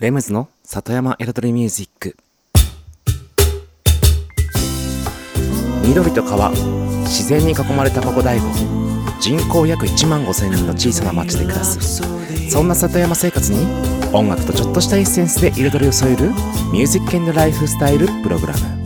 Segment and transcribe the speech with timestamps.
[0.00, 2.16] レムズの里山彩りミュージック。
[5.86, 8.50] 緑と川自然に囲まれたここ大悟。
[9.20, 12.02] 人口約1万5千人の小さな町で暮らす。
[12.50, 13.58] そんな里山生活に
[14.12, 16.30] 音楽とちょっとしたエッセンスで彩りを添える
[16.72, 18.83] ミュージックライフスタイルプログラム。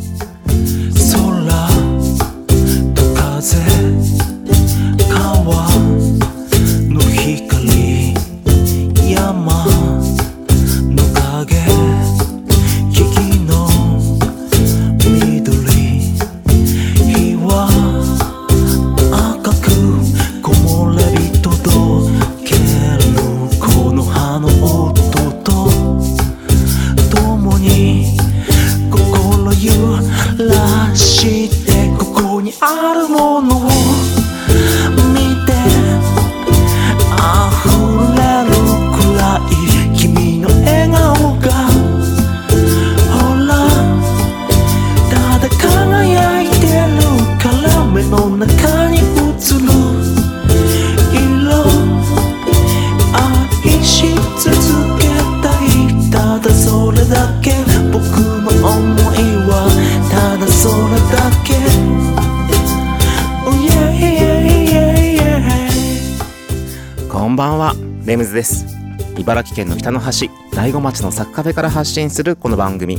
[69.58, 72.96] 県の北の端大子町のサッカフェから発信するこの番組。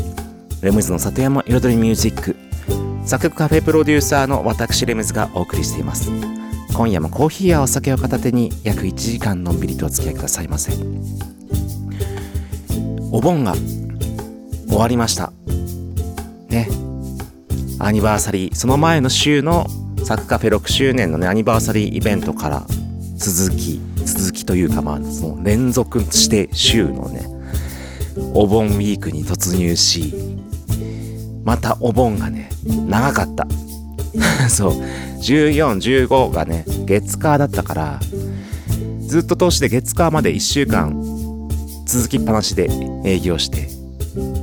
[0.62, 2.36] レムズの里山彩りミュージック。
[3.06, 6.12] 作曲カフェプロデューサーの私レムズがお送りしています。
[6.76, 10.74] 今夜もコーヒーやお酒を片手に約1時間のんびりとお付き合いくださいませ。
[13.14, 13.54] お盆が
[14.68, 15.32] 終わりました。
[16.50, 16.68] ね。
[17.80, 18.56] アニバーサリー。
[18.56, 19.66] その前の週の
[20.04, 22.68] サクカフェ6周年のねアニバーサリーイベントから
[23.16, 23.89] 続き。
[24.50, 27.22] というかまあその連続して週のね
[28.34, 30.12] お盆ウィークに突入し
[31.44, 33.48] またお盆がね長かった。
[34.50, 34.72] そう。
[35.22, 38.00] 1415がね月火だったから
[39.02, 41.00] ずっと通して月火まで1週間
[41.86, 42.72] 続きっぱなしで
[43.06, 43.68] 営業して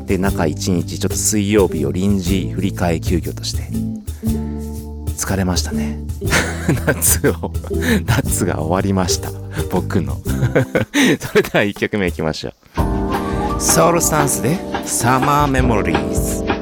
[0.07, 3.65] で中1日ちょっと水曜日を臨時振り替え休業として
[5.17, 5.99] 疲れましたね。
[6.87, 7.53] 夏を
[8.07, 9.46] 夏が終わりました。
[9.71, 10.17] 僕の。
[10.25, 13.61] それでは1曲目いきましょう。
[13.61, 16.56] ソウルスタンスでサマーメモリーズ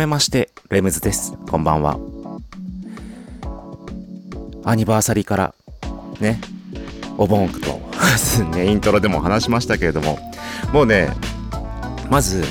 [0.00, 1.34] めましてレムズです。
[1.50, 1.98] こんばんは。
[4.64, 5.54] アニバーサリーから
[6.20, 6.40] ね
[7.18, 7.80] お盆と
[8.56, 10.18] ねイントロでも話しましたけれども
[10.72, 11.10] もうね
[12.08, 12.44] まず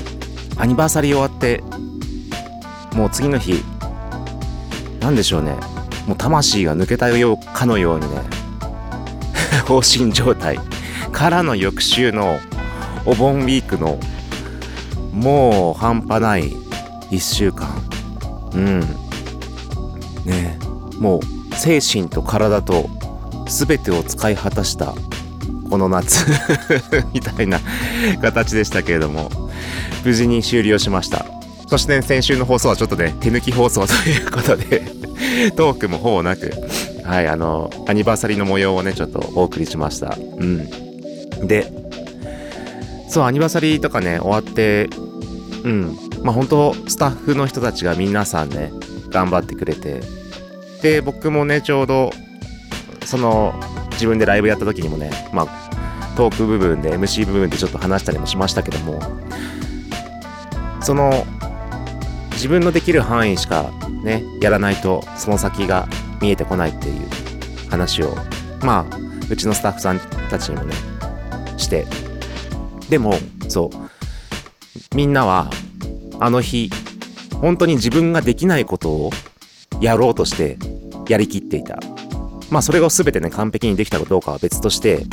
[0.57, 1.63] アニバーサリー終わって
[2.95, 3.63] もう次の日
[4.99, 5.55] なんでしょうね。
[6.05, 8.21] もう魂が抜けたようかのようにね
[9.65, 10.59] 放心状態
[11.11, 12.39] からの翌週の
[13.05, 13.99] お盆ウィークの
[15.11, 16.58] もう半端ない
[17.11, 17.67] 1週間。
[18.53, 18.79] うん。
[20.25, 20.57] ね。
[20.99, 22.89] もう精神と体と
[23.47, 24.93] 全てを使い果たした
[25.69, 26.25] この夏。
[27.13, 27.59] みたいな
[28.21, 29.29] 形でしたけれども。
[30.03, 31.25] 無事に終了しました。
[31.67, 34.81] そして、ね、先週の放送はちょっとね手抜き放送ということで
[35.55, 36.53] トークもほぼなく。
[37.03, 40.17] はいあのアニバーサリーの模様をねちょっとお送りしました。
[40.37, 40.67] うん。
[41.47, 41.71] で
[43.07, 44.89] そうアニバーサリーとかね終わって
[45.63, 45.97] うん。
[46.23, 48.71] まあ本当スタッフの人たちが皆さんね
[49.09, 50.01] 頑張ってくれて
[50.81, 52.11] で僕もねちょうど
[53.05, 53.53] その
[53.91, 55.69] 自分でライブやった時にもねまあ
[56.15, 58.99] トーク部分で MC 部分でちょっと話したりもしましたけども
[60.81, 61.25] その
[62.31, 63.71] 自分のできる範囲しか
[64.03, 65.87] ねやらないとその先が
[66.21, 67.07] 見えてこないっていう
[67.69, 68.15] 話を
[68.61, 68.97] まあ
[69.29, 69.99] うちのスタッフさん
[70.29, 70.73] たちにもね
[71.57, 71.85] して
[72.89, 73.13] でも
[73.47, 75.49] そうみんなは
[76.19, 76.69] あの日
[77.41, 79.11] 本当に自分ができないことを
[79.79, 80.57] やろうとして
[81.07, 81.79] やりきっていた。
[82.49, 85.05] まあそれが全てね完璧にできたかどうかは別として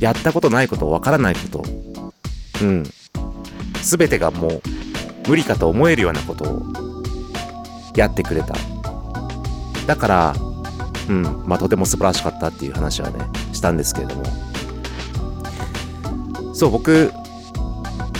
[0.00, 1.64] やったことないことわからないこと
[2.62, 2.84] うん。
[3.82, 4.62] 全てがもう
[5.28, 6.62] 無理かと思えるようなことを
[7.94, 8.54] やってくれた。
[9.86, 10.34] だから
[11.08, 13.18] うんまあとても素晴らしかったっていう話はね
[13.52, 14.24] したんですけれども。
[16.54, 17.12] そう僕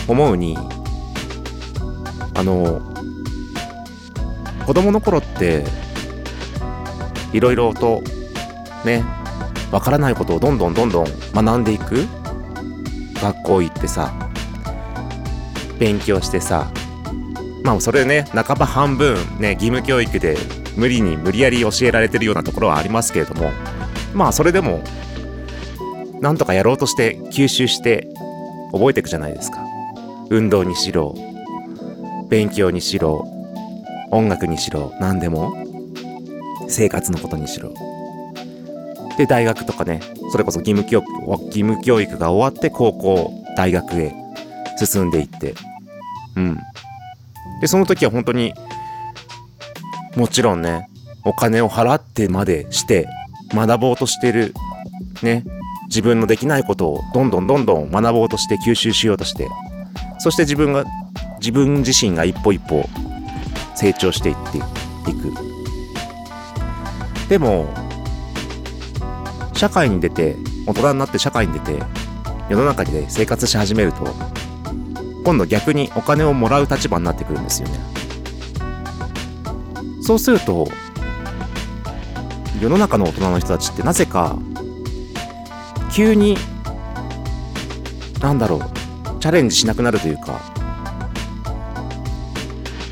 [0.07, 0.57] 思うに
[2.35, 2.81] あの
[4.65, 5.63] 子供の頃って
[7.31, 8.01] いろいろと
[8.85, 9.03] ね
[9.71, 12.07] わからないことをどんどんどんどん学んでいく。
[13.23, 14.13] 学校行ってさ
[15.79, 16.69] 勉強してさ
[17.63, 20.35] まあそれね半ば半分ね義務教育で
[20.75, 23.51] 無理に無理やり教えられてるようなところはありますけれども
[24.13, 24.83] まあそれでも
[26.19, 28.09] なんとかやろうとして吸収して
[28.73, 29.59] 覚えていくじゃないですか。
[30.29, 31.15] 運動にしろ
[32.29, 33.27] 勉強にしろ
[34.11, 35.53] 音楽にしろ何でも
[36.67, 37.73] 生活のことにしろ。
[39.17, 40.01] で大学とかね
[40.31, 44.15] それこそ義務教育義務教育が終わって高校大学へ
[44.77, 45.53] 進んでいって。
[46.35, 46.57] うん。
[47.61, 48.53] でその時は本当に
[50.15, 50.89] もちろんね
[51.25, 53.07] お金を払ってまでして
[53.53, 54.53] 学ぼうとしてる
[55.21, 55.43] ね
[55.87, 59.47] 自分のできないことをどんどんどんどん学ぼうとして吸収しようとして
[60.19, 60.85] そして自分が
[61.43, 62.87] 自分自身が一歩一歩
[63.75, 64.61] 成長していってい
[65.13, 65.33] く。
[67.27, 67.67] でも
[69.53, 71.83] 社会に出て大人になって社会に出て
[72.47, 74.07] 世の中で生活し始めると
[75.25, 77.79] 今度逆にお金をもらう立場になってくるんですよね。
[80.01, 80.65] そうすると
[82.61, 84.37] 世の中の大人の人たちってなぜか
[85.91, 86.37] 急に
[88.21, 90.39] なんだろうチャレンジしなくなるというか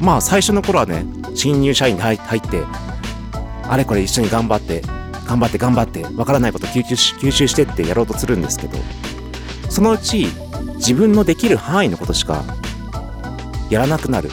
[0.01, 1.05] まあ最初の頃はね
[1.35, 2.63] 新入社員に入って
[3.63, 4.81] あれこれ一緒に頑張って
[5.25, 8.77] 頑張って頑張ってわからないこと吸収し吸収してってやろうとするんですけど
[9.69, 10.27] そのうち
[10.75, 12.43] 自分のできる範囲のことしか
[13.69, 14.29] やらなくなる。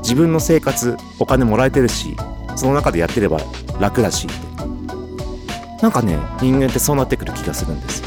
[0.00, 2.16] 自分の生活お金もらえてるし
[2.54, 3.40] その中でやってれば
[3.80, 4.46] 楽だしって。
[5.82, 8.02] なんかね人間ってそうなってくる気がするんです。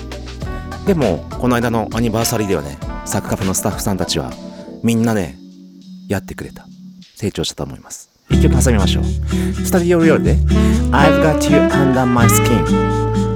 [0.88, 4.31] でもこの間のアニバーサリーではねサクカフェのスタッフさんたちは
[4.81, 5.38] みんなね
[6.10, 6.66] やってくれた。
[7.16, 8.10] 成長したと思います。
[8.30, 9.04] 一曲挟みましょう。
[9.66, 10.36] スタディオリオルで
[10.92, 13.29] I've got you under my skin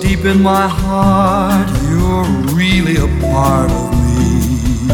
[0.00, 2.24] deep in my heart, you're
[2.56, 4.90] really a part of me.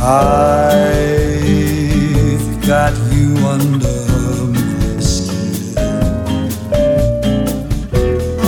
[0.00, 1.06] I've
[2.66, 3.98] got you under
[4.52, 6.48] my skin.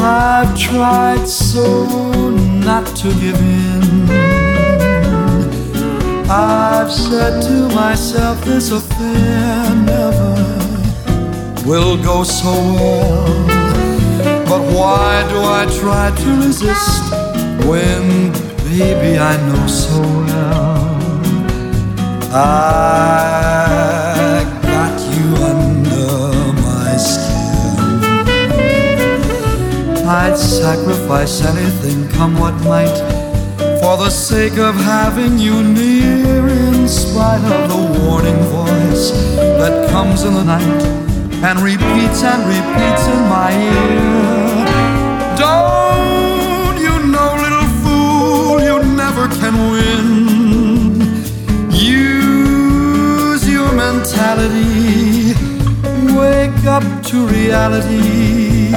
[0.02, 1.86] I've tried so
[2.64, 4.10] not to give in.
[6.28, 10.34] I've said to myself, this affair never
[11.66, 13.49] will go so well.
[14.50, 17.12] But why do I try to resist
[17.70, 18.32] when,
[18.66, 20.98] baby, I know so well
[22.34, 22.44] I
[24.60, 27.78] got you under my skin?
[30.04, 32.98] I'd sacrifice anything, come what might,
[33.80, 39.12] for the sake of having you near, in spite of the warning voice
[39.60, 41.09] that comes in the night
[41.42, 44.66] and repeats and repeats in my ear.
[45.36, 50.06] Don't you know, little fool, you never can win.
[51.70, 55.34] Use your mentality,
[56.14, 58.72] wake up to reality.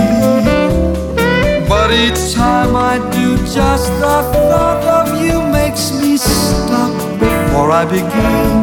[1.68, 7.84] But each time I do, just the thought of you makes me stop before I
[7.86, 8.63] begin.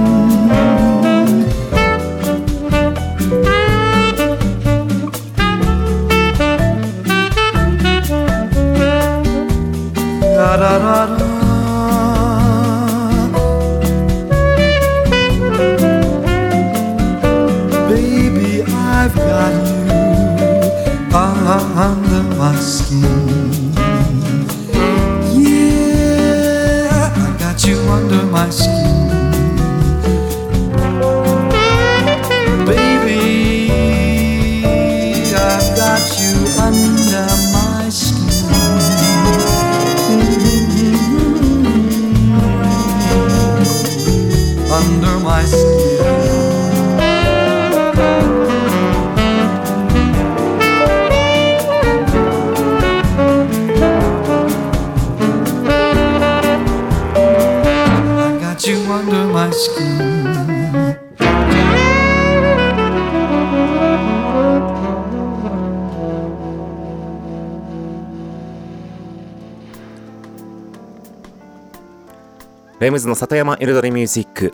[72.91, 74.53] レムズの里山エルドレミュージック。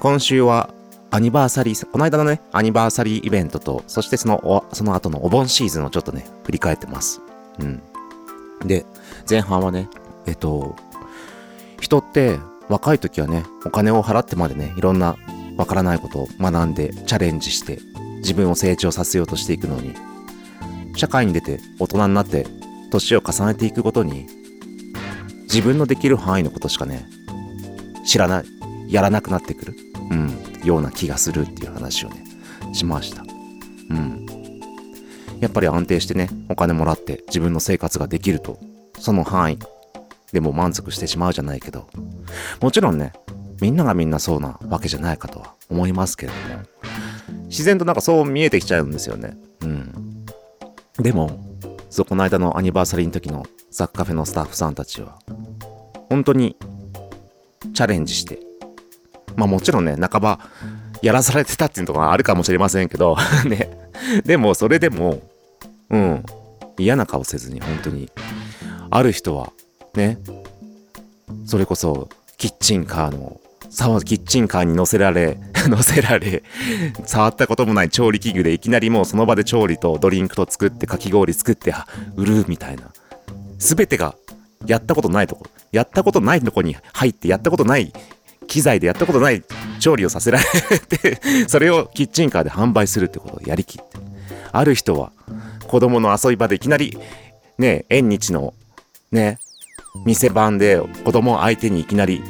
[0.00, 0.72] 今週は
[1.10, 7.20] アニバーサリー、この間のね、アニバーサリーイベントと、そしてそのお、その後のお盆シーズンをちょっとね、振り返ってます。
[7.58, 7.82] うん。
[8.66, 8.86] で、
[9.28, 9.90] 前半はね、
[10.24, 10.74] えっと、
[11.82, 12.38] 人って
[12.70, 15.18] 若い時はね、お金を払ってまでね、いろんな
[15.58, 17.78] わからないことを学んで、チャレンジして、
[18.20, 19.94] 自分を成長させようとしていくのに、
[20.96, 22.46] 社会に出て大人になって、
[22.90, 24.28] 年を重ねていくごとに、
[25.42, 27.06] 自分のできる範囲のことしかね、
[28.04, 28.44] 知らない、
[28.88, 29.76] やらなくなってくる、
[30.10, 32.24] うん、ような気がするっていう話をね、
[32.72, 33.24] しました。
[33.90, 34.26] うん。
[35.40, 38.58] やっぱり安定してね、お金もらって自分の生活ができると、
[38.98, 39.58] その範囲
[40.32, 41.88] でも満足してしまうじゃないけど、
[42.60, 43.12] もちろんね、
[43.60, 46.64] みんながみんなそうなわけじゃないかとは思いますけれども、
[47.48, 49.36] 自然となんかそう見えてきちゃうんですよね。
[49.62, 50.26] うん。
[50.98, 51.38] でも、
[51.90, 55.18] そう、この間のアニバーサリーの時のザッカフェのスタッフさんたちは、
[56.08, 56.56] 本当に
[57.72, 58.40] チャレンジして、
[59.36, 60.40] まあもちろんね、半ば
[61.02, 63.16] やらされてたっていうのがあるかもしれませんけど、
[63.46, 63.70] ね、
[64.24, 65.22] でもそれでも、
[65.90, 66.24] うん、
[66.78, 68.10] 嫌な顔せずに本当に、
[68.90, 69.52] ある人は、
[69.94, 70.18] ね、
[71.46, 73.40] それこそキッチンカーの、
[74.02, 76.42] キッチンカーに乗せられ、 乗せられ、
[77.04, 81.74] 触ったこともない調理器具でいきなりもうその場で調理とドリンクと作ってかき氷作って
[82.16, 82.92] 売るみたいな。
[83.58, 84.14] すべてが
[84.66, 87.92] やったことないとこ、やったことないとこに入ってやったことない
[88.46, 89.42] 機材でやったことない
[89.80, 93.98] 調理をさせられて、 それをキッチンカーで販売するってことをやりきって。
[94.52, 95.10] ある人は
[95.66, 96.96] 子供の遊び場でいきなり
[97.58, 98.54] ね、縁日の
[99.10, 99.38] ね、
[100.04, 102.22] 店番で子供相手にいきなり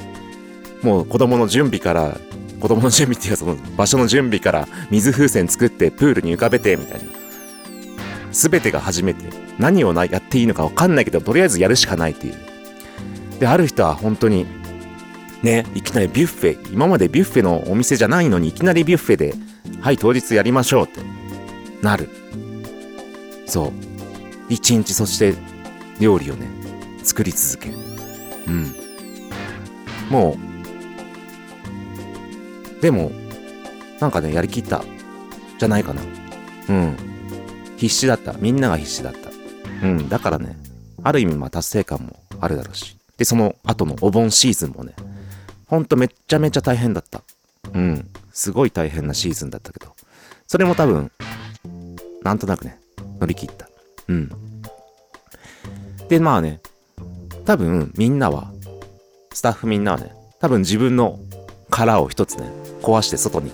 [0.83, 2.19] もう子供の準備から
[2.61, 7.14] 子供の準備っていうかその場所の準備から水風船作ってプールに浮かべてみたいな。
[8.35, 12.35] 全てが初めて何をやっていいのか分かんないけどとりあえずやるしかないっていう。
[13.39, 14.47] である人は本当に
[15.43, 19.35] ねいきなりビュッフェ今までビュッフェのお店じゃないのにいきなりビュッフェで
[19.81, 21.01] はい当日やりましょうって
[21.83, 22.09] なる。
[23.47, 23.73] そう。
[24.49, 25.35] 一日そして
[26.01, 26.47] 料理をね
[27.03, 27.77] 作り続ける。
[28.49, 28.75] うん。
[30.11, 30.37] も
[32.79, 33.11] うでも
[34.01, 34.85] なんかねやりきった。
[35.59, 36.03] じゃないかな。
[36.69, 37.14] うん。
[37.77, 38.33] 必死だった。
[38.35, 39.31] みんなが必死だった。
[39.87, 40.09] うん。
[40.09, 40.57] だからね
[41.03, 42.97] ある意味まあ達成感もあるだろうし。
[43.17, 44.95] でその後のお盆シーズンもね
[45.67, 47.23] ほんとめっちゃめちゃ大変だった。
[47.73, 48.09] うん。
[48.33, 49.95] すごい大変なシーズンだったけど。
[50.47, 51.11] それも多分
[52.23, 52.79] なんとなくね
[53.21, 53.69] 乗り切った。
[54.09, 54.31] うん。
[56.09, 56.61] でまあね
[57.45, 58.53] 多分みんなは
[59.33, 61.19] スタッフみんなはね多分自分の
[61.71, 62.49] 殻を一つね
[62.83, 63.51] 壊して外に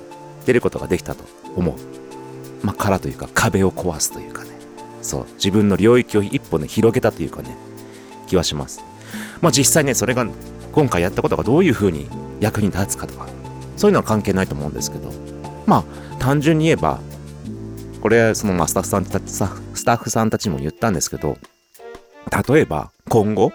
[0.46, 1.24] 出ることができたと
[1.56, 1.99] 思う
[2.62, 4.50] まあ、殻というか壁を壊すというかね。
[5.02, 5.26] そう。
[5.34, 7.56] 自分の領域を一歩ね広げたというかね。
[8.26, 8.82] 気はします。
[9.40, 10.26] まあ実際ねそれが
[10.72, 12.08] 今回やったことがどういうふうに
[12.40, 13.26] 役に立つかとか。
[13.76, 15.10] そういうのは関係ないと思うんですけど。
[15.66, 15.84] まあ
[16.18, 17.00] 単純に言えば
[18.00, 19.38] これそのまあスタッフさんたちス
[19.84, 21.38] タッフさんたちも言ったんですけど。
[22.46, 23.52] 例えば今後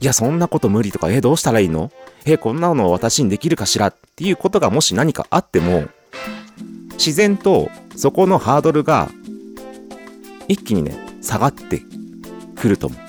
[0.00, 1.92] いやそんなこと無理とかえどうしたらいいの？
[2.24, 3.88] えこんなの私にできるかしら？
[3.88, 5.84] っていうことがもし何かあっても
[6.92, 7.70] 自然と
[8.00, 9.10] そこのハードルが
[10.48, 11.82] 一気にね下がって
[12.56, 13.00] くると思う。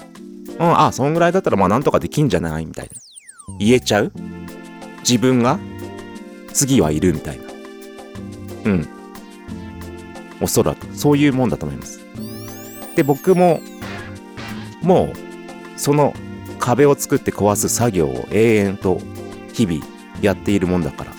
[0.59, 2.91] うん、あ、そんぐらいだったらまあなんとかできんじゃないみたいな。
[3.57, 4.11] 言えちゃう？
[4.99, 5.59] 自分が？
[6.51, 7.43] 次はいるみたいな。
[8.65, 8.87] うん。
[10.41, 12.01] おそらくそういうもんだと思います。
[12.97, 13.61] で、僕も
[14.81, 16.13] もうその
[16.59, 18.99] 壁を作って壊す作業を永遠と
[19.53, 19.85] 日々
[20.21, 21.13] やっているもんだから。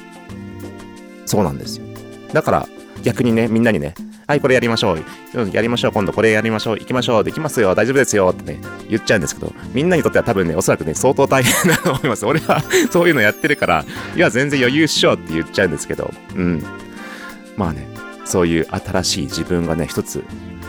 [1.24, 1.86] そうなんですよ。
[2.34, 2.68] だから
[3.02, 3.94] 逆にね、みんなにね、
[4.26, 5.04] はい、これやりましょう。
[5.52, 5.92] やりましょう。
[5.92, 6.78] 今度これやりましょう。
[6.78, 7.24] 行きましょう。
[7.24, 7.74] できますよ。
[7.74, 8.30] 大丈夫ですよ。
[8.32, 12.24] ってね、言っちゃうんですけど、みんなにとっては多分ね、おそらくね、相当大変だと思います。
[12.24, 13.84] 俺は そういうのやってるから、
[14.16, 16.64] いや、全然余裕っしょって言っちゃうんですけど、うん。
[17.56, 17.86] まあね、
[18.24, 20.24] そういう新しい自分がね、一つ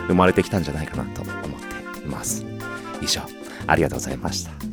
[0.08, 2.46] 生まれてきたんじゃないかなと思っています。
[3.02, 3.22] 以上、
[3.68, 4.73] ありがとうございました。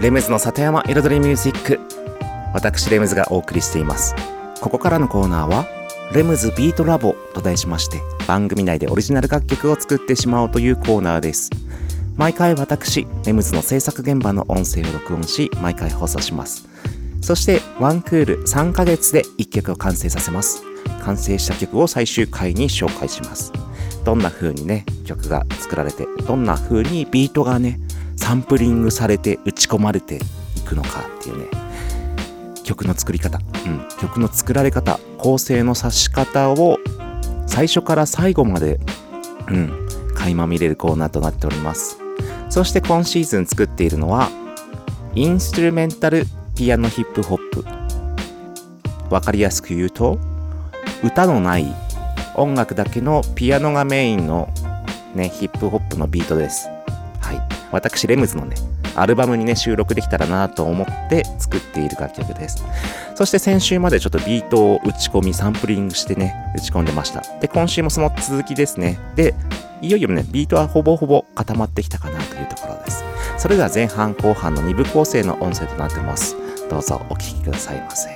[0.00, 1.80] レムズの里山彩りミュージック。
[2.54, 4.14] 私レムズがお送りしています。
[4.60, 5.66] ここからのコーナーは
[6.12, 11.50] レムズビートラボと題しまして番組内でオリジナル楽曲を作ってしまおうというコーナーです。
[12.16, 16.68] 毎回私レムズの制作現場の音声を録音し毎回放送します。
[17.20, 20.62] そしてワンクール3ヶ月で1曲を完成させます。
[21.02, 23.52] 完成した曲を最終回に紹介します。
[24.04, 27.80] どんな風にね曲が作られてどんな風にビートがね
[28.28, 30.20] サンプリングされて打ち込まれてい
[30.60, 31.46] くのかっていうね。
[32.62, 36.76] 曲の作り方、うん、曲の作られ方構成の指し方を
[37.46, 38.80] 最初から最後まで、
[39.48, 42.00] うん、垣間見れるコーナーとなっております。
[42.50, 44.28] そして今シーズン作っているのは
[45.14, 47.64] インストゥルメンタルピアノヒップホップ。
[49.08, 50.18] わかりやすく言うと
[51.02, 51.74] 歌のない
[52.34, 54.52] 音楽だけのピアノがメインの
[55.14, 56.68] ねヒップホップのビートです。
[57.72, 58.56] 私レムズのね
[58.94, 62.64] アルバムにね収録できたらなと思って作っている楽曲です。
[63.14, 67.22] そして先週までちょっとビートを打ち込みサンプリングしてね打ち込んでました。
[67.40, 68.98] で今週もその続きですね。
[69.14, 69.34] で
[69.80, 73.04] いよいよねビートはほぼほぼ固まってきたかなというところです。
[73.36, 76.36] それでは前半後半の2部構成の音声となってます。
[76.68, 78.10] どうぞお聴きくださいませ。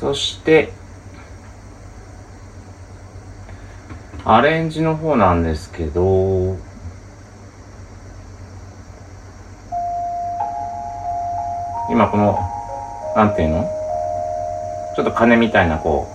[0.00, 0.72] そして
[4.24, 6.56] アレンジの方なんですけど。
[11.90, 12.38] 今この
[13.16, 13.68] なんていうの？
[14.94, 16.06] ちょっと鐘みたいなこ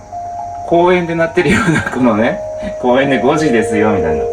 [0.66, 2.40] う公園で鳴ってるようなこのね
[2.80, 4.24] 公園で5時ですよみたいな。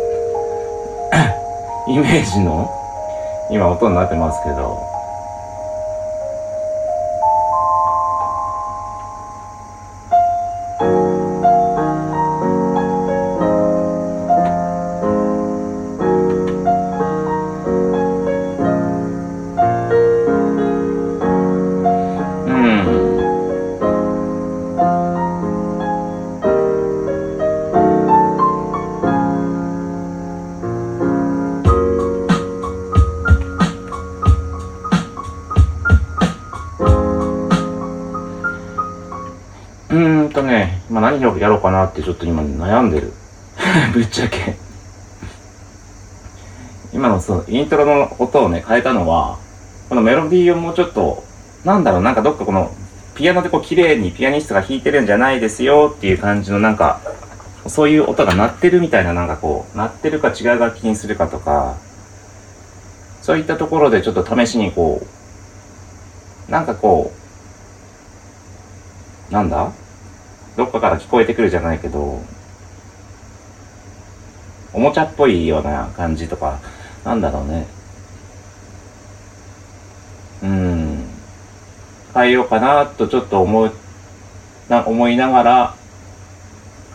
[1.93, 2.71] イメージの
[3.51, 4.94] 今音になってますけど。
[41.95, 43.13] ってちょっと今悩んでる。
[43.93, 44.57] ぶっちゃけ。
[46.91, 49.37] 今のそのイントロの音をね、変えたのは、
[49.87, 51.23] このメロディーをもうちょっと、
[51.63, 52.71] なんだろう、なんかどっかこの、
[53.15, 56.99] ピアノでこう綺麗にピアニストが弾いてるんじゃないですよっていう感じのなんか、
[57.67, 61.75] そういう音が鳴ってるみたいななんかこう、鳴ってるか違う楽器にするかとか、
[63.21, 65.01] そういったところでちょっと試しにこ
[66.49, 67.13] う、なんかこ
[69.29, 69.71] う、なんだ
[70.95, 72.21] から聞こえてくるじゃないけど、
[74.73, 76.59] おもちゃっぽいような感じとか、
[77.03, 77.67] なんだろうね。
[80.43, 81.05] うん。
[82.13, 83.71] 変えようかなとちょっと思う、
[84.69, 85.75] な、思いながら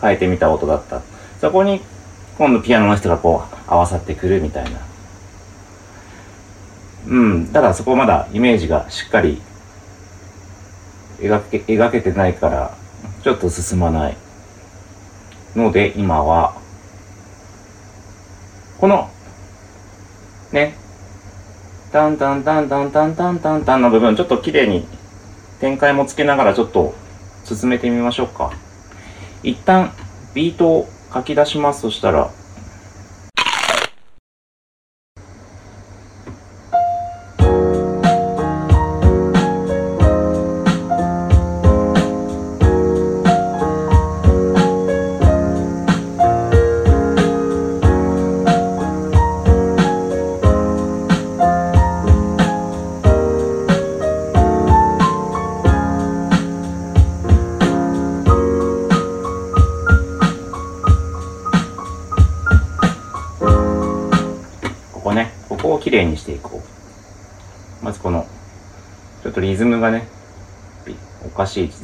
[0.01, 1.01] 変えてみた音だった。
[1.39, 1.81] そこに
[2.37, 4.79] 今度ピアノの人がこう合わさってくるみたいな。
[7.07, 7.47] うん。
[7.47, 9.41] ただそこまだイメージがしっかり
[11.19, 12.80] 描け描けてないから
[13.23, 14.17] ちょっと進まない
[15.55, 16.55] ので今は
[18.79, 19.09] この
[20.51, 20.75] ね
[21.91, 24.87] タンタンタンタンタンタンタンタンの部分ちょっと綺麗に
[25.59, 26.93] 展開もつけながらちょっと
[27.43, 28.51] 進めてみましょうか。
[29.43, 29.91] 一旦
[30.33, 32.31] ビートを書き出しますそしたら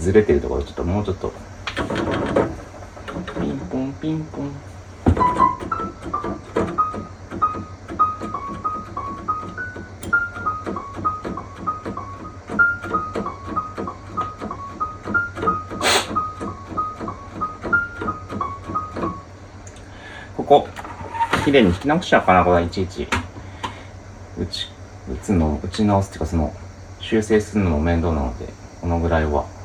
[0.08, 1.34] ずれてるところちょっともうちょっと。
[3.42, 4.52] ピンポンピンポン。
[20.38, 20.70] ここ
[21.44, 23.10] 綺麗に弾き直しちゃうかなこれいちいち。
[24.40, 24.70] 打ち
[25.12, 26.54] 打つの打ち直すっていうかその
[27.02, 28.48] 修正するのも面倒なので
[28.80, 29.57] このぐらいは。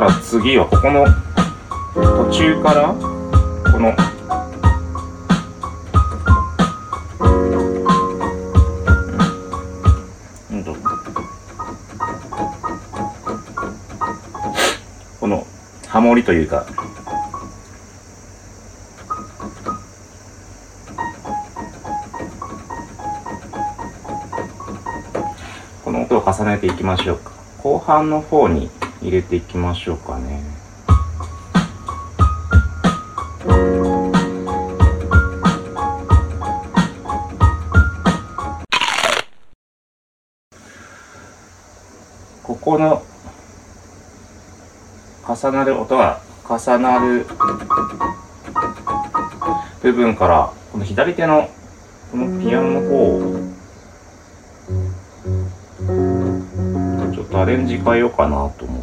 [0.00, 1.04] ら次はここの
[1.94, 2.94] 途中から
[3.72, 3.92] この
[15.18, 15.46] この
[15.88, 16.66] ハモリというか
[25.84, 27.32] この音を重ねていきましょうか。
[27.62, 28.70] 後半の方に
[29.02, 30.42] 入れていきましょうかね。
[42.42, 43.02] ここの
[45.26, 47.26] 重なる音が重なる
[49.82, 51.50] 部分からこの左手の
[52.10, 53.48] このピアノの方を
[57.14, 58.77] ちょっとアレンジ変えようかなと思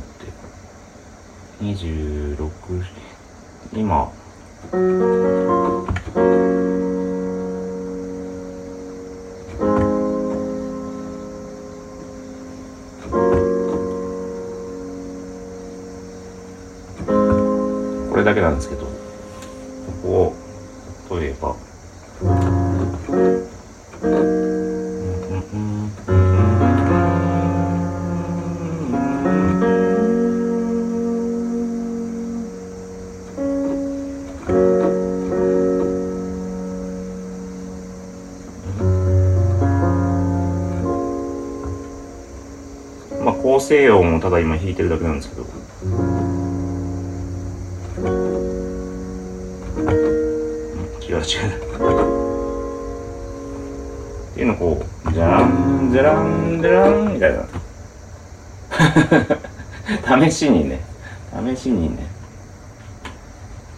[43.23, 45.43] まあ構成音をただ今弾いてるだけなんですけど。
[45.43, 46.15] うん
[51.06, 51.25] 違うっ
[54.36, 57.45] ていうのこうじゃらんじゃらんじゃらんみたいな。
[60.30, 60.82] 試しにね。
[61.56, 62.06] 試しにね。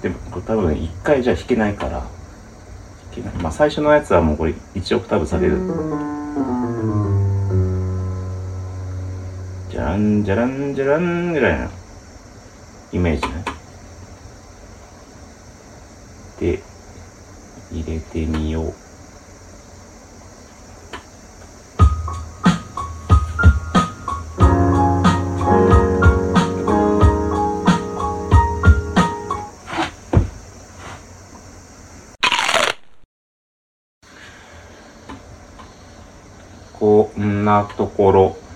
[0.02, 2.04] でもこれ多分一回じゃ弾けないから。
[3.42, 5.58] まあ最初のやつはもうこれ1オクターブ下げる。
[9.98, 11.72] じゃらんじゃらんじゃらんぐらいな
[12.92, 13.44] イメージね。
[16.40, 16.62] で
[17.72, 18.74] 入れてみよう。
[36.74, 38.47] こんなところ。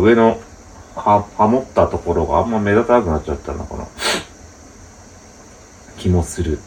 [0.00, 0.40] 上の、
[0.94, 3.86] は、ハモったところがあんま目立たなくなっちゃったのかな。
[5.98, 6.58] 気もする。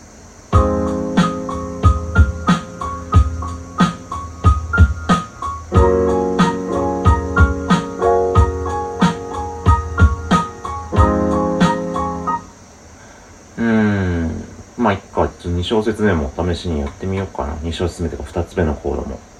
[13.57, 14.43] うん。
[14.77, 15.29] まあ、いっか。
[15.39, 17.53] ちょ2小節目も試しにやってみようかな。
[17.55, 19.30] 2小節目とか2つ目のコードも。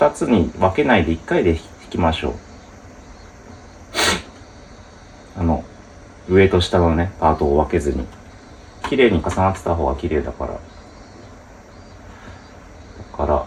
[0.00, 2.34] 二つに分けないで一回で弾きましょう。
[5.36, 5.64] あの、
[6.28, 8.06] 上と下のね、パートを分けずに。
[8.88, 10.52] 綺麗に重なってた方が綺麗だから。
[10.52, 10.58] だ
[13.16, 13.46] から、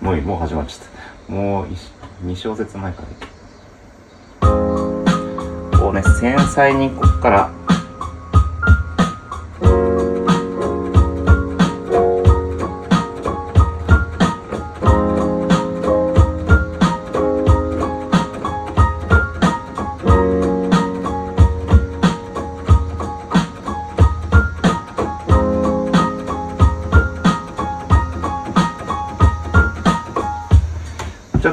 [0.00, 0.86] もういい、もう始まっちゃっ
[1.28, 1.32] た。
[1.32, 1.66] もう
[2.24, 3.02] 2小節前か
[4.40, 4.48] ら。
[5.78, 7.50] こうね、繊細にこっから、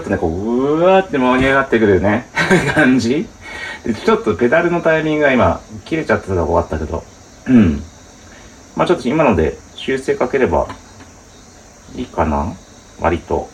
[0.09, 2.27] ちょっとね、こう、うわーって盛り上がってくるね、
[2.73, 3.27] 感じ。
[3.85, 7.03] でちょっとペダルのタイミングが今、切れちゃってたとこあったけど、
[7.47, 7.83] うん。
[8.75, 10.67] まあちょっと今ので修正かければ
[11.95, 12.53] いいかな
[12.99, 13.49] 割と。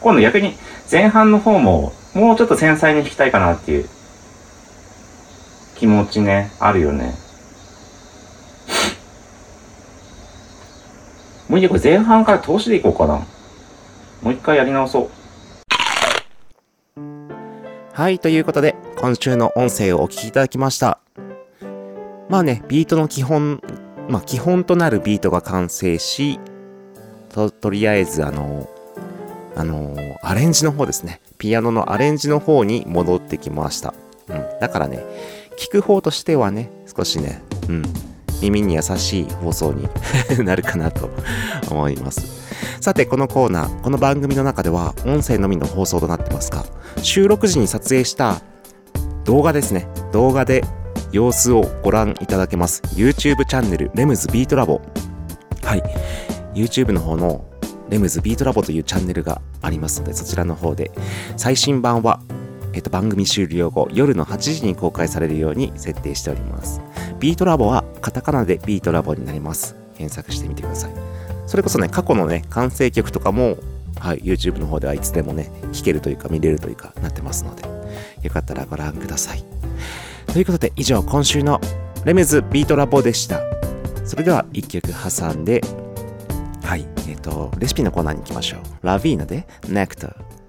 [0.00, 0.56] 今度逆に
[0.90, 3.88] 前半の方も、もうちょっと繊細に弾きたいかなっていう
[5.76, 7.14] 気持ちね、あるよね。
[11.48, 13.14] もういいや、これ前半から通しでいこうかな。
[14.22, 15.21] もう一回やり直そう。
[18.02, 20.98] はい、ということで、今週の音声をお聞きいただきました。
[22.28, 23.62] まあね、ビートの基本、
[24.08, 26.40] まあ基本となるビートが完成し、
[27.28, 28.68] と、とりあえずあの、
[29.54, 31.20] あのアレンジの方ですね。
[31.38, 33.94] ピアノのアレンジの方に戻ってきました。
[34.26, 34.46] うん。
[34.60, 35.04] だからね、
[35.56, 37.84] 聞く方としてはね、少しね、うん。
[38.42, 39.88] 耳に優しい放送に
[40.44, 41.08] なるかなと
[41.70, 42.41] 思います。
[42.80, 46.64] さて、このコーナー、この番組の中では音声のみの放送となってますが、
[47.02, 48.40] 収録時に撮影した
[49.24, 49.88] 動画ですね。
[50.12, 50.64] 動画で
[51.12, 52.82] 様子をご覧いただけます。
[52.94, 54.80] YouTube チャンネル、レムズビートラボ。
[55.62, 55.82] はい。
[56.54, 57.44] YouTube の方の
[57.88, 60.90] レムズビートラボというチャンネルがありますので、そちらの方で
[61.36, 62.20] 最新版は、
[62.72, 66.80] えっと、番組終了後、夜の8時に公開されるように設定しております。
[67.20, 69.76] ビートラボはカタカナでビートラボになります。
[69.96, 71.11] 検索してみてください。
[71.52, 73.58] それこそね、過去のね、完成曲とかも、
[74.00, 77.64] はい、YouTube の方ではいつでもね、聴けるというか見れるというかなってますので、
[78.22, 79.44] よかったらご覧ください。
[80.32, 81.60] ということで、以上、今週の
[82.06, 83.42] レメズビートラボでした。
[84.06, 85.60] それでは、1曲挟んで、
[86.64, 88.60] はい、えっ、と、レシピのコーナーに行きましょう。
[88.80, 90.41] ラビーナで、ネクター。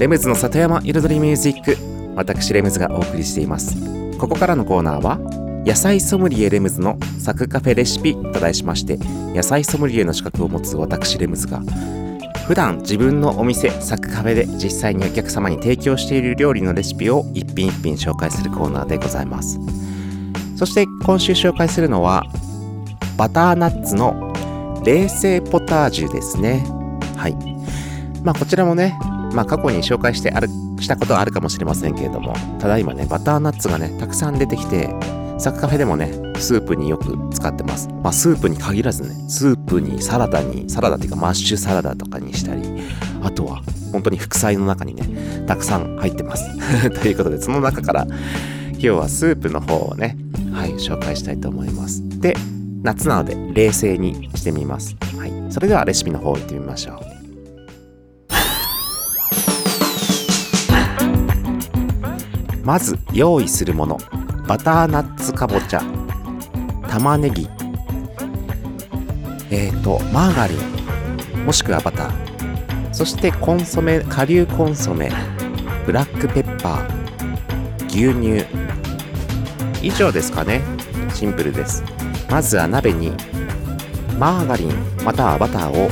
[0.00, 1.76] レムズの里山彩りミュージック
[2.16, 3.76] 私レムズがお送りしています。
[4.16, 5.18] ここからのコーナーは
[5.66, 8.96] 野菜ソムリエレムズのサクカフェレシピと題しまして
[9.36, 11.60] 野菜ソムリエの資格を持つ私レムズが
[12.46, 19.60] 普段自分のお店サクカフェで実際にお客様に提供している料理のレシピを一品一品紹介するコーナーでございます。
[20.56, 22.24] そして今週紹介するのは
[23.18, 24.32] バターナッツの
[24.82, 26.64] 冷製ポタージュですね。
[27.16, 27.34] はい。
[28.24, 28.98] まあこちらもね
[29.34, 30.48] まあ過去に紹介してある
[30.80, 34.88] したことはあるかもしれませんけれどもただいまねバターナッツがねたくさん出てきて
[35.38, 37.88] サクカフェでもねスープによく使ってます。
[38.02, 42.62] まあスープに限らずねスープにサラダにサラダっていうかマッシュサラダとかにしたり
[43.22, 43.62] あとは
[43.92, 46.46] 本当に副菜の中にねたくさん入ってます。
[47.00, 48.06] ということでその中から
[48.72, 50.16] 今日はスープの方をね
[50.52, 52.02] はい紹介したいと思います。
[52.20, 52.36] で
[52.82, 54.96] 夏なので冷静にしてみます。
[55.16, 55.32] はい。
[55.50, 57.19] それではレシピの方行ってみましょう。
[62.70, 63.98] まず用意するもの。
[64.46, 65.82] バターナッツかぼちゃ。
[66.88, 67.48] 玉ねぎ。
[69.50, 70.54] えーとマーガリ
[71.34, 71.44] ン。
[71.44, 72.94] もしくはバター。
[72.94, 75.10] そしてコンソメ顆粒コンソメ。
[75.84, 77.86] ブラックペッパー。
[77.88, 78.46] 牛乳。
[79.84, 80.60] 以上ですかね。
[81.12, 81.82] シンプルです。
[82.30, 83.10] まずは鍋に
[84.16, 84.72] マーガリン
[85.04, 85.90] またはバターを、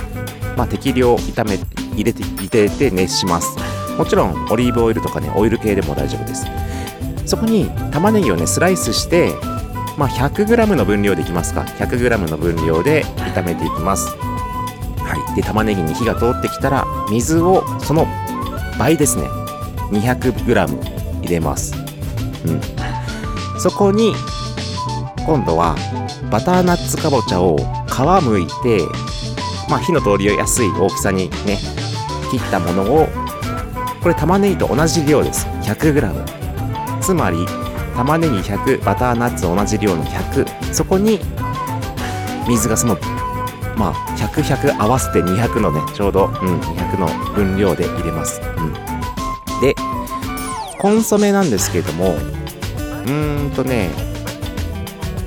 [0.57, 1.59] まあ、適量炒め
[1.97, 3.78] 入れて入れて熱します。
[3.99, 6.47] もちろんオリーブオイルとかねオイル系でも大丈夫です。
[7.27, 9.35] そこに玉ねぎをねスライスして
[9.99, 11.63] まあ 100g の分量でいきますか。
[11.63, 14.09] 100g の分量で炒めていきます。
[14.17, 15.35] はい。
[15.35, 18.07] で玉ねぎに火が通ってきたら水をその
[18.79, 19.25] 倍ですね。
[19.91, 21.75] 200g 入れます。
[22.47, 22.61] うん。
[23.61, 24.15] そこに
[25.27, 25.75] 今度は
[26.31, 28.81] バターナッツかぼちゃを皮むいて
[29.69, 31.59] まあ火の通りやすい大きさにね
[32.31, 33.09] 切ったものを
[34.03, 35.47] これ玉ねぎと同じ量です。
[35.63, 37.47] 100g つまり
[37.97, 41.21] 玉ねぎ100バターナッツ同じ量の100そこに
[42.47, 42.97] 水がその
[43.77, 48.73] まあ100100合わせて200のねちょうど、うん、200の分量で入れます、うん、
[49.61, 49.75] で
[50.79, 53.91] コンソメなんですけれどもうーんとね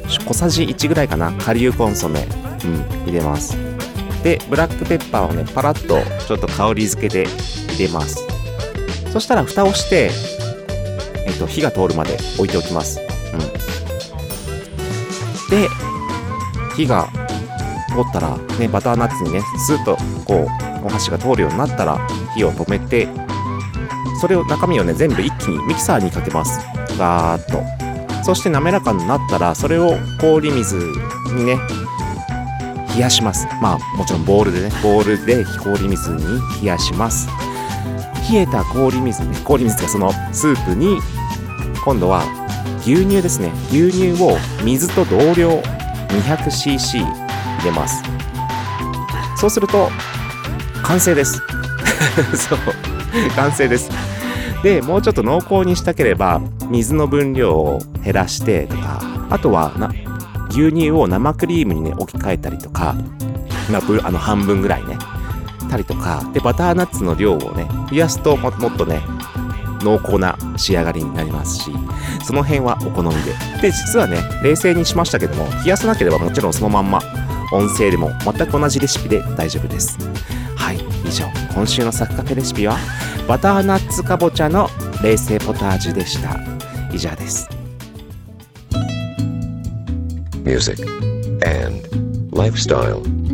[0.07, 1.31] 小さじ1ぐらいかな。
[1.33, 2.25] 顆粒コンソメ、
[2.65, 3.57] うん、入れます。
[4.23, 7.27] でブラックペッパーをねパラッとちょっと香り付けで
[7.75, 8.30] 入れます。
[9.11, 10.11] そしたら蓋をして
[11.31, 12.99] えっと、火が通るまで置いておきます。
[12.99, 13.39] うん。
[15.49, 15.69] で、
[16.75, 17.07] 火が
[17.89, 20.47] 通ったら、ね、バターナッツにね、スーッとこ
[20.83, 22.05] う、お箸が通るようになったら、
[22.35, 23.07] 火を止めて、
[24.19, 26.59] それを、中身をね、全部一気にミキサーにかけます。
[26.97, 28.23] ガーッと。
[28.23, 30.75] そして滑らかになったら、それを氷水
[31.33, 31.57] にね、
[32.93, 33.47] 冷やします。
[33.61, 36.23] まあ、もちろんボウルでね、ボウルで氷水に
[36.61, 37.29] 冷やします。
[38.31, 39.35] 冷えた氷水ね。
[39.43, 40.99] 氷水がそのスープに
[41.83, 42.23] 今度は
[42.79, 43.51] 牛乳ですね。
[43.69, 45.59] 牛乳を水と同量
[46.07, 48.01] 200cc 入れます。
[49.35, 49.89] そうすると
[50.81, 51.41] 完成です。
[52.33, 52.59] そう。
[53.35, 53.89] 完成です。
[54.63, 59.91] でもうちょっと濃厚にしたければ水の分量を減らしてとかあとはな
[60.49, 62.95] 牛乳を生クリームにね置き換えたりとか、
[63.71, 64.97] まあ、あの半分ぐらいね。
[65.71, 69.01] たりとかでバターナッツの量をね増やすとももっとね
[69.79, 71.71] 濃厚な仕上がりになりますし
[72.23, 73.33] その辺はお好みで。
[73.61, 77.01] で実はね冷静にしましたけども冷やさなければもちろんそのまんま
[77.51, 79.97] 音声でも全く同じレシピで大丈夫です。
[80.55, 82.77] はい以上今週のサクカフェレシピは
[83.27, 84.69] バターナッツかぼちゃの
[85.01, 86.37] 冷製ポタージュでした。
[86.93, 87.49] 以上です。
[90.43, 90.81] Music,
[91.45, 91.87] and
[92.31, 93.30] lifestyle.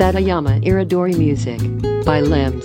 [0.00, 1.60] Satayama Iridori Music
[2.06, 2.64] by Limbs.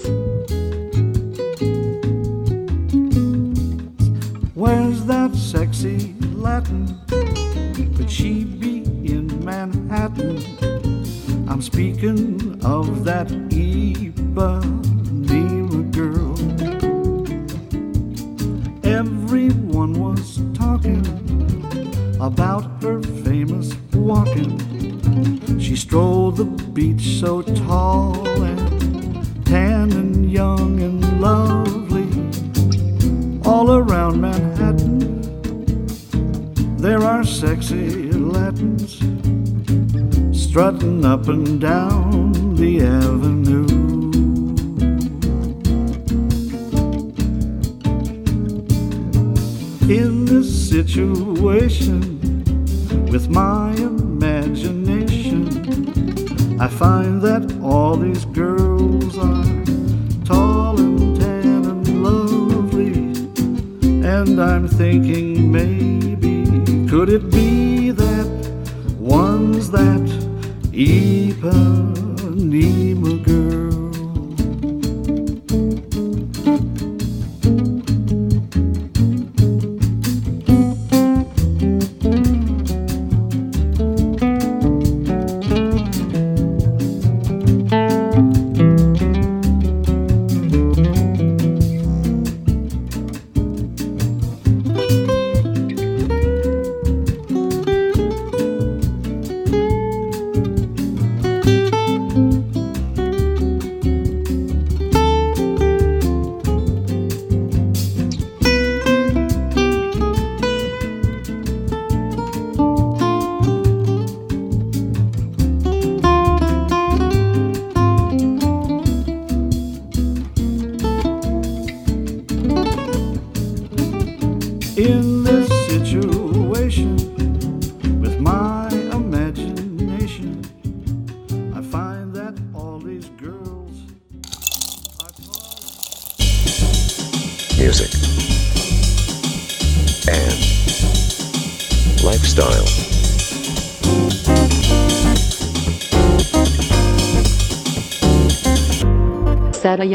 [4.55, 6.97] Where's that sexy Latin?
[7.97, 10.37] Could she be in Manhattan?
[11.49, 14.71] I'm speaking of that Ipanema
[15.91, 16.39] girl.
[18.85, 21.03] Everyone was talking
[22.21, 24.64] about her famous walking.
[25.65, 32.07] She strolled the beach so tall and tan and young and lovely
[33.43, 35.21] all around Manhattan.
[36.77, 38.99] There are sexy Latins
[40.39, 43.65] strutting up and down the avenue.
[49.89, 52.19] In this situation,
[53.09, 53.73] with my
[56.57, 59.43] I find that all these girls are
[60.23, 62.93] tall and tan and lovely,
[64.07, 66.45] and I'm thinking maybe
[66.87, 68.27] could it be that
[68.97, 70.01] one's that
[70.71, 71.43] Ipanema
[73.23, 73.44] girl?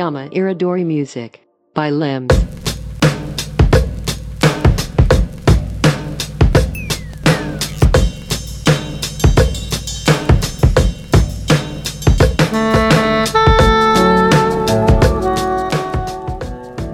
[0.01, 1.41] Yama Iridori Music
[1.75, 2.33] by Limbs.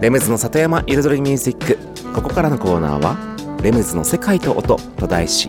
[0.00, 1.78] レムズの里山彩りミュージック
[2.12, 3.16] ここからのコーナーは
[3.62, 5.48] 「レムズの世界と音」と題し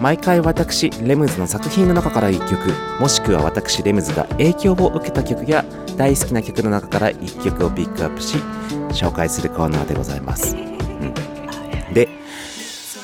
[0.00, 5.64] 毎回私レムズの作品の中から1曲もしくは私レムズが影響を受けた曲や
[5.96, 8.38] 大好きな曲の中から1曲をピックアップし
[8.90, 12.08] 紹介するコーナーでございます、うん、で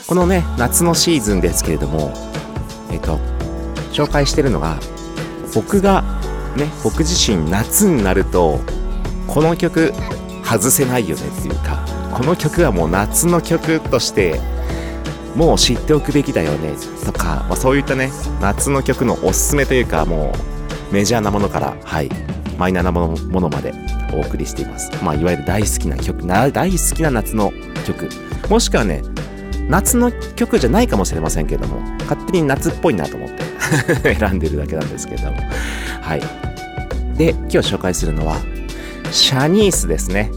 [0.07, 2.13] このね夏のシーズンですけれども
[2.93, 3.19] えっと
[3.93, 4.79] 紹介してるのが
[5.53, 6.03] 僕が
[6.57, 8.61] ね僕自身夏になると
[9.27, 9.93] この曲
[10.45, 11.85] 外せないよねっていうか
[12.15, 14.41] この曲はもう夏の曲として
[15.35, 16.75] もう知っておくべきだよね
[17.05, 18.11] とか、まあ、そういったね
[18.41, 20.33] 夏の曲のおすすめというかも
[20.91, 22.11] うメジャーなものからはい
[22.59, 23.73] マイナーなものものまで
[24.13, 27.53] お送りしていますまあいわゆる大好きな曲大好きな夏の
[27.85, 28.09] 曲
[28.49, 29.03] もしくはね
[29.69, 33.29] 夏の曲じゃないかもしれませんけども勝手に夏っぽいなと思っ
[34.03, 35.39] て 選んでるだけなんですけども
[36.01, 36.21] はい
[37.17, 38.37] で今日紹介するのは
[39.15, 40.31] シャニースですね。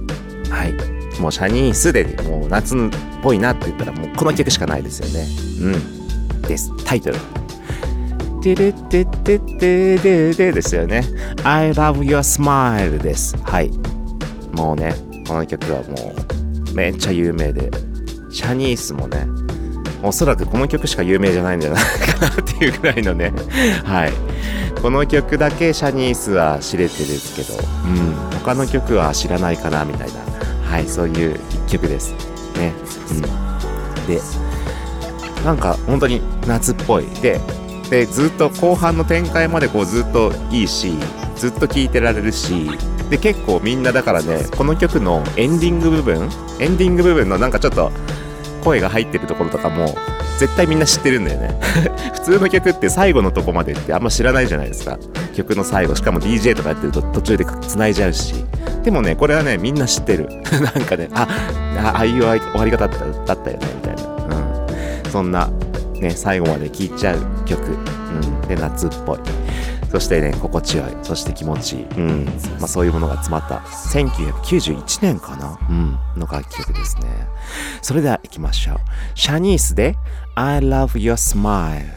[0.52, 0.97] はい。
[1.20, 2.80] もうシャニースでもう夏っ
[3.22, 5.26] ぽいなって言ったらもうこの曲しかないですよね。
[5.62, 6.42] うん。
[6.44, 6.72] です。
[6.86, 7.18] タイトル。
[8.42, 11.04] てれてててててですよね。
[11.44, 13.36] I love your smile です。
[13.44, 13.72] はい。
[14.54, 14.94] もうね、
[15.28, 16.14] この曲はも
[16.72, 17.70] うめっちゃ有名で、
[18.30, 19.28] シャニースもね、
[20.04, 23.34] おそらくこの曲しか有名じゃないんじゃないかなっていうぐらいのね、
[23.84, 24.14] はい。
[24.82, 30.14] この曲だけシャニースは知れてるけど、うん、他の曲は知らないかなみたいな、
[30.70, 32.14] はい、そういう一曲です。
[32.58, 32.74] ね。
[33.12, 34.08] うん。
[34.08, 34.22] で、
[35.44, 37.06] なんか本当に夏っぽい。
[37.22, 37.40] で、
[37.90, 40.94] で、ずっと後半の展開までこうずっといいし、
[41.36, 42.70] ずっと聴いてられるし、
[43.10, 47.92] で、結構みんなだからね、この曲のエンディング部分、エンディング部分のなんかちょっと
[48.64, 49.96] 声が入ってるところとかも、
[50.38, 51.60] 絶対みんな知ってるんだよね
[52.14, 55.00] 普通の曲って最後のとこまでってあんま知らないじゃないですか
[55.38, 58.34] 曲の最後しかも DJ とかやってると途中で繋いじゃうし。
[58.84, 60.28] でもねこれはねみんな知ってる。
[60.60, 61.28] なんかねあ
[61.94, 64.36] ああいう終わり方だっただったよねみたいな、
[65.04, 65.48] うん、そんな
[65.94, 69.20] ね最後まで聴いちゃう曲、うん、で夏っぽい。
[69.92, 70.98] そしてね心地よい。
[71.04, 72.26] そして気持ちいい、うん。
[72.60, 73.58] まあ、そういうものが詰まった。
[73.90, 77.04] 1991年かな、うん、の楽曲ですね。
[77.82, 78.78] それでは行きましょう。
[79.14, 79.96] シャニースで
[80.36, 81.86] I love your smile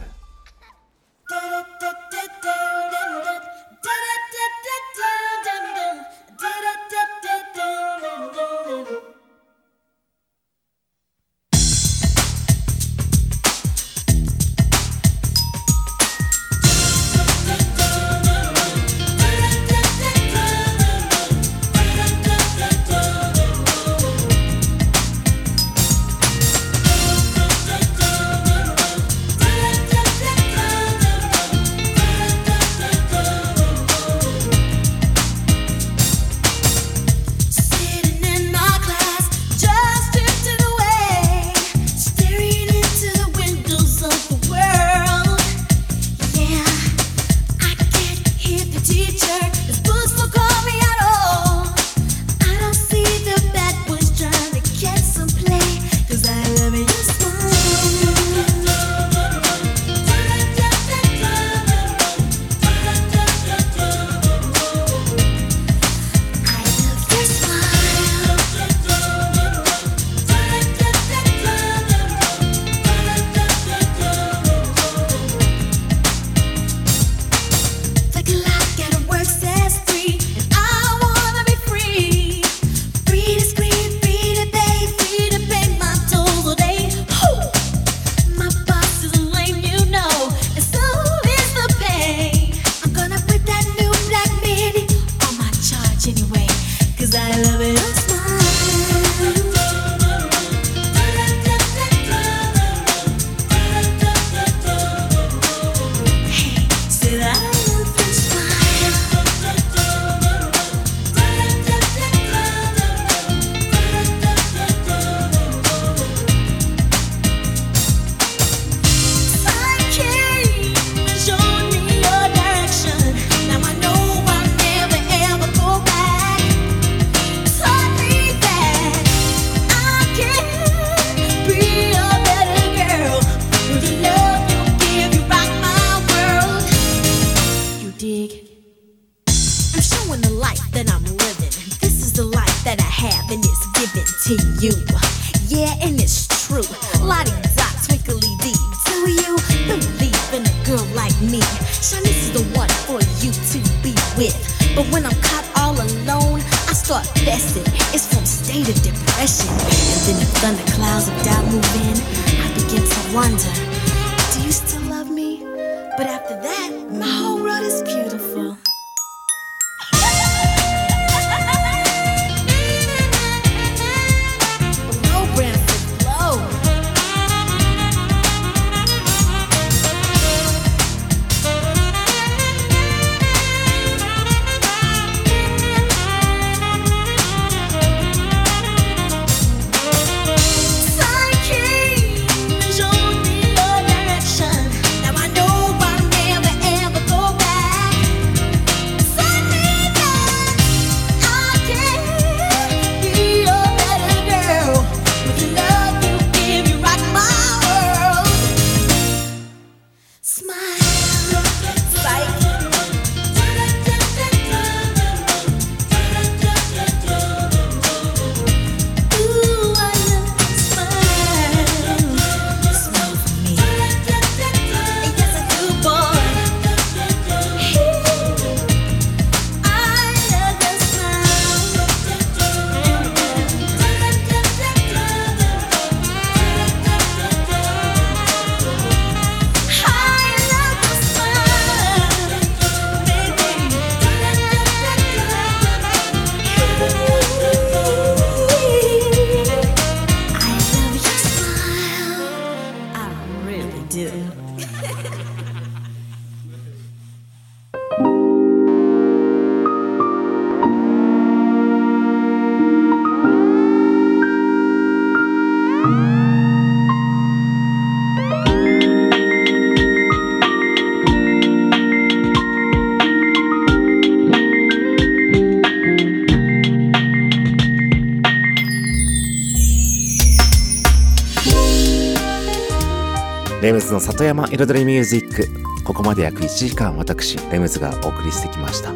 [283.71, 285.47] レムズの里山彩りミュージック。
[285.85, 288.91] ここまで約1時間私レムズがお送りしてきました。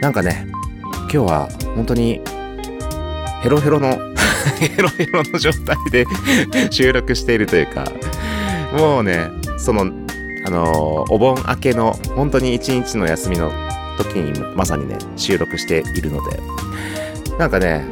[0.00, 0.48] なんかね
[1.02, 2.20] 今日は本当に
[3.40, 3.96] ヘロヘロの
[4.58, 6.04] ヘロヘロの状態で
[6.72, 7.84] 収録しているというか
[8.76, 13.52] もうねそのあのーお盆明けの本当に一日の休みの
[13.98, 16.40] 時にまさにね収録しているので。
[17.38, 17.86] なんかね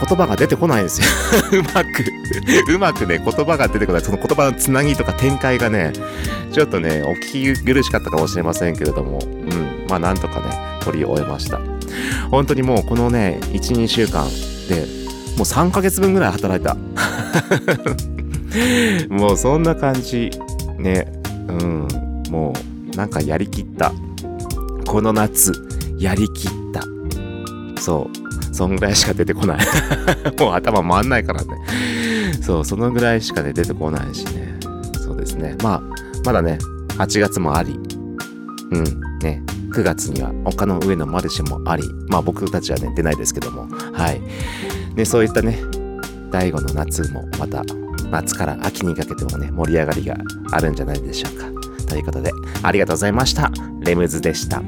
[0.00, 1.06] 言葉が出てこないんですよ。
[1.58, 2.72] うまく。
[2.72, 4.02] うまくね言葉が出てこない。
[4.02, 5.92] その言葉のつなぎとか展開がね
[6.52, 9.20] ちょっとねお聞き苦しかったかもしれませんけれども。
[9.24, 9.86] うん。
[9.88, 10.46] まあなんとかね
[10.80, 11.60] 取り終えました。
[12.30, 14.26] 本当にもうこのね12週間
[14.68, 14.86] で
[15.36, 16.76] もう3ヶ月分ぐらい働いた。
[19.10, 20.30] もうそんな感じ
[20.78, 21.06] ね。
[21.48, 21.88] うん。
[22.30, 22.52] も
[22.92, 23.92] うなんかやりきった。
[24.86, 25.52] この夏
[25.98, 26.82] やりきった。
[27.80, 28.23] そう。
[28.54, 29.58] そんぐらいしか出てこない。
[30.38, 31.48] もう頭回んないからね。
[32.40, 34.56] そうそのぐらいしかね出てこないしね。
[35.04, 35.56] そうですね。
[35.60, 35.82] まあ
[36.24, 36.58] まだね
[36.96, 37.78] 8月もあり。
[38.70, 38.84] うん
[39.20, 39.42] ね。
[39.72, 41.82] 9月には丘の上のマルシェもあり。
[42.08, 43.66] まあ僕たちはね出ないですけども。
[43.92, 44.22] はい。
[44.94, 45.58] ねそういったね
[46.30, 47.64] 第5の夏もまた
[48.12, 50.16] 夏から秋にかけてもね盛り上がりが
[50.52, 51.46] あるんじゃないでしょうか。
[51.88, 52.30] ということで
[52.62, 53.50] ありがとうございました。
[53.80, 54.62] レムズでした。